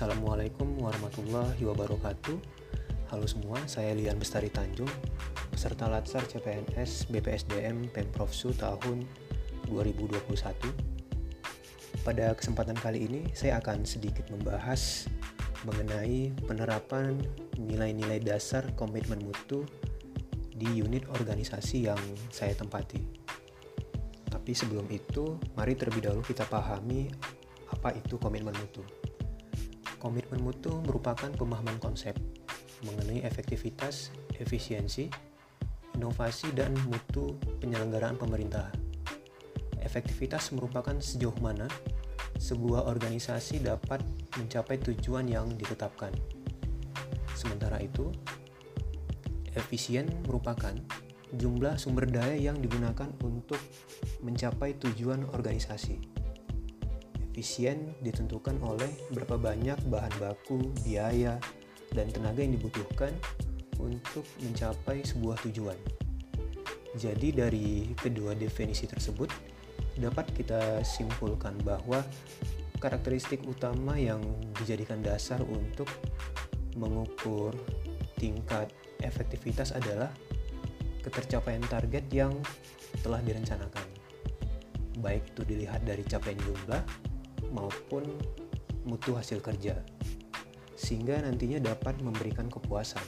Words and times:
Assalamualaikum 0.00 0.80
warahmatullahi 0.80 1.60
wabarakatuh. 1.60 2.40
Halo 3.12 3.28
semua, 3.28 3.60
saya 3.68 3.92
Lian 3.92 4.16
Bestari 4.16 4.48
Tanjung, 4.48 4.88
peserta 5.52 5.92
Latsar 5.92 6.24
CPNS 6.24 7.12
BPSDM 7.12 7.92
Pemprov 7.92 8.32
Su 8.32 8.56
tahun 8.56 9.04
2021. 9.68 10.24
Pada 12.00 12.32
kesempatan 12.32 12.80
kali 12.80 13.12
ini, 13.12 13.28
saya 13.36 13.60
akan 13.60 13.84
sedikit 13.84 14.24
membahas 14.32 15.04
mengenai 15.68 16.32
penerapan 16.48 17.20
nilai-nilai 17.60 18.24
dasar 18.24 18.72
komitmen 18.80 19.20
mutu 19.20 19.68
di 20.48 20.80
unit 20.80 21.12
organisasi 21.12 21.92
yang 21.92 22.00
saya 22.32 22.56
tempati. 22.56 23.04
Tapi 24.32 24.56
sebelum 24.56 24.88
itu, 24.88 25.36
mari 25.60 25.76
terlebih 25.76 26.08
dahulu 26.08 26.24
kita 26.24 26.48
pahami 26.48 27.12
apa 27.68 27.92
itu 27.92 28.16
komitmen 28.16 28.56
mutu. 28.56 28.80
Komitmen 30.00 30.40
mutu 30.40 30.80
merupakan 30.88 31.28
pemahaman 31.28 31.76
konsep 31.76 32.16
mengenai 32.88 33.20
efektivitas, 33.20 34.08
efisiensi, 34.40 35.12
inovasi, 35.92 36.56
dan 36.56 36.72
mutu 36.88 37.36
penyelenggaraan 37.60 38.16
pemerintah. 38.16 38.72
Efektivitas 39.84 40.56
merupakan 40.56 40.96
sejauh 40.96 41.36
mana 41.44 41.68
sebuah 42.40 42.88
organisasi 42.88 43.60
dapat 43.60 44.00
mencapai 44.40 44.80
tujuan 44.80 45.28
yang 45.28 45.52
ditetapkan. 45.52 46.16
Sementara 47.36 47.76
itu, 47.84 48.08
efisien 49.52 50.08
merupakan 50.24 50.72
jumlah 51.36 51.76
sumber 51.76 52.08
daya 52.08 52.40
yang 52.40 52.56
digunakan 52.56 53.12
untuk 53.20 53.60
mencapai 54.24 54.80
tujuan 54.80 55.28
organisasi 55.28 56.19
efisien 57.30 57.94
ditentukan 58.02 58.58
oleh 58.58 58.90
berapa 59.14 59.38
banyak 59.38 59.78
bahan 59.86 60.14
baku, 60.18 60.74
biaya, 60.82 61.38
dan 61.94 62.10
tenaga 62.10 62.42
yang 62.42 62.58
dibutuhkan 62.58 63.14
untuk 63.78 64.26
mencapai 64.42 65.06
sebuah 65.06 65.38
tujuan. 65.46 65.78
Jadi 66.98 67.30
dari 67.30 67.94
kedua 67.94 68.34
definisi 68.34 68.90
tersebut 68.90 69.30
dapat 70.02 70.26
kita 70.34 70.82
simpulkan 70.82 71.54
bahwa 71.62 72.02
karakteristik 72.82 73.46
utama 73.46 73.94
yang 73.94 74.18
dijadikan 74.58 74.98
dasar 74.98 75.38
untuk 75.46 75.86
mengukur 76.74 77.54
tingkat 78.18 78.72
efektivitas 79.00 79.70
adalah 79.70 80.10
ketercapaian 81.00 81.62
target 81.64 82.04
yang 82.10 82.34
telah 83.00 83.22
direncanakan. 83.22 83.86
Baik 85.00 85.30
itu 85.32 85.42
dilihat 85.46 85.80
dari 85.86 86.04
capaian 86.04 86.36
jumlah 86.44 86.82
maupun 87.52 88.06
mutu 88.86 89.14
hasil 89.14 89.44
kerja, 89.44 89.78
sehingga 90.74 91.20
nantinya 91.20 91.60
dapat 91.60 92.00
memberikan 92.00 92.48
kepuasan. 92.48 93.04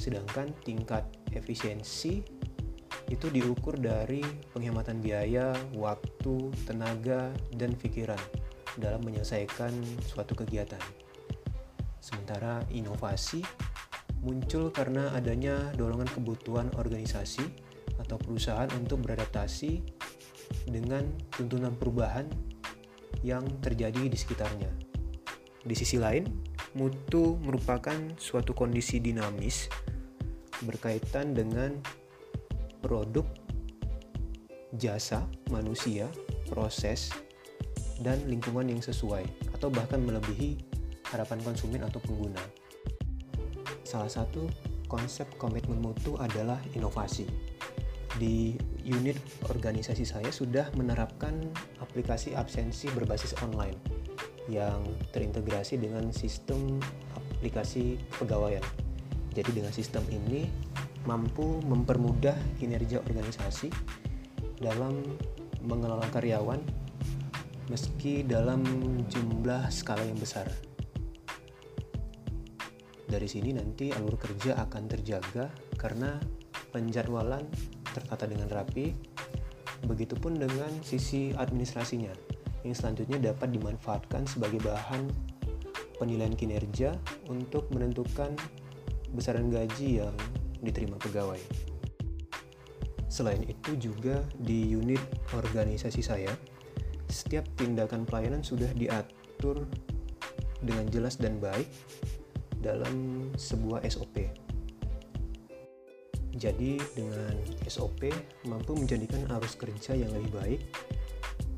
Sedangkan 0.00 0.50
tingkat 0.64 1.04
efisiensi 1.36 2.24
itu 3.10 3.26
diukur 3.28 3.76
dari 3.76 4.22
penghematan 4.54 5.02
biaya, 5.02 5.52
waktu, 5.74 6.54
tenaga, 6.64 7.34
dan 7.58 7.74
pikiran 7.74 8.18
dalam 8.78 9.02
menyelesaikan 9.02 9.74
suatu 10.06 10.32
kegiatan. 10.38 10.80
Sementara 12.00 12.64
inovasi 12.70 13.42
muncul 14.22 14.70
karena 14.70 15.10
adanya 15.12 15.74
dorongan 15.74 16.08
kebutuhan 16.12 16.68
organisasi 16.78 17.44
atau 18.00 18.16
perusahaan 18.16 18.68
untuk 18.78 19.04
beradaptasi 19.04 19.82
dengan 20.68 21.04
tuntunan 21.34 21.74
perubahan 21.76 22.26
yang 23.20 23.44
terjadi 23.60 24.08
di 24.08 24.16
sekitarnya. 24.16 24.70
Di 25.60 25.74
sisi 25.76 26.00
lain, 26.00 26.24
mutu 26.72 27.36
merupakan 27.40 27.96
suatu 28.16 28.56
kondisi 28.56 29.02
dinamis 29.02 29.68
berkaitan 30.64 31.36
dengan 31.36 31.76
produk, 32.80 33.24
jasa, 34.76 35.28
manusia, 35.52 36.08
proses, 36.48 37.12
dan 38.00 38.16
lingkungan 38.24 38.72
yang 38.72 38.80
sesuai 38.80 39.52
atau 39.52 39.68
bahkan 39.68 40.00
melebihi 40.00 40.56
harapan 41.12 41.40
konsumen 41.44 41.84
atau 41.84 42.00
pengguna. 42.00 42.40
Salah 43.84 44.08
satu 44.08 44.48
konsep 44.88 45.28
komitmen 45.36 45.82
mutu 45.82 46.16
adalah 46.16 46.58
inovasi 46.72 47.49
di 48.20 48.52
unit 48.84 49.16
organisasi 49.48 50.04
saya 50.04 50.28
sudah 50.28 50.68
menerapkan 50.76 51.40
aplikasi 51.80 52.36
absensi 52.36 52.92
berbasis 52.92 53.32
online 53.40 53.80
yang 54.52 54.84
terintegrasi 55.16 55.80
dengan 55.80 56.12
sistem 56.12 56.76
aplikasi 57.16 57.96
pegawaian. 58.20 58.62
Jadi 59.32 59.50
dengan 59.56 59.72
sistem 59.72 60.04
ini 60.12 60.44
mampu 61.08 61.64
mempermudah 61.64 62.36
kinerja 62.60 63.00
organisasi 63.00 63.72
dalam 64.60 65.00
mengelola 65.64 66.04
karyawan 66.12 66.60
meski 67.72 68.26
dalam 68.26 68.60
jumlah 69.08 69.72
skala 69.72 70.04
yang 70.04 70.18
besar. 70.20 70.50
Dari 73.08 73.26
sini 73.26 73.56
nanti 73.56 73.90
alur 73.90 74.20
kerja 74.20 74.60
akan 74.60 74.82
terjaga 74.86 75.48
karena 75.78 76.20
penjadwalan 76.70 77.42
tertata 77.92 78.26
dengan 78.26 78.48
rapi. 78.50 78.94
Begitupun 79.86 80.36
dengan 80.36 80.68
sisi 80.84 81.32
administrasinya, 81.32 82.12
yang 82.64 82.76
selanjutnya 82.76 83.32
dapat 83.32 83.48
dimanfaatkan 83.56 84.28
sebagai 84.28 84.60
bahan 84.60 85.08
penilaian 85.96 86.32
kinerja 86.32 86.96
untuk 87.28 87.68
menentukan 87.72 88.36
besaran 89.12 89.48
gaji 89.48 90.04
yang 90.04 90.14
diterima 90.60 90.96
pegawai. 91.00 91.40
Selain 93.10 93.42
itu 93.42 93.74
juga 93.90 94.22
di 94.38 94.70
unit 94.70 95.00
organisasi 95.34 96.00
saya, 96.00 96.30
setiap 97.10 97.42
tindakan 97.58 98.06
pelayanan 98.06 98.40
sudah 98.40 98.70
diatur 98.70 99.66
dengan 100.62 100.86
jelas 100.92 101.18
dan 101.18 101.42
baik 101.42 101.66
dalam 102.62 103.26
sebuah 103.34 103.82
SOP 103.88 104.29
jadi 106.38 106.78
dengan 106.94 107.34
SOP 107.66 108.06
mampu 108.46 108.78
menjadikan 108.78 109.26
arus 109.38 109.58
kerja 109.58 109.98
yang 109.98 110.14
lebih 110.14 110.30
baik, 110.30 110.62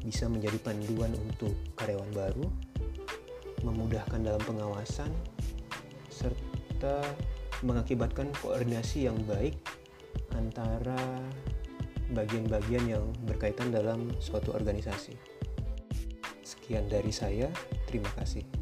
bisa 0.00 0.26
menjadi 0.26 0.56
panduan 0.64 1.12
untuk 1.12 1.52
karyawan 1.76 2.12
baru, 2.16 2.46
memudahkan 3.60 4.20
dalam 4.24 4.42
pengawasan, 4.42 5.12
serta 6.08 7.04
mengakibatkan 7.62 8.32
koordinasi 8.42 9.06
yang 9.06 9.16
baik 9.28 9.54
antara 10.34 10.98
bagian-bagian 12.12 12.84
yang 12.88 13.04
berkaitan 13.24 13.70
dalam 13.72 14.10
suatu 14.18 14.52
organisasi. 14.52 15.14
Sekian 16.42 16.88
dari 16.90 17.12
saya, 17.14 17.48
terima 17.88 18.10
kasih. 18.18 18.61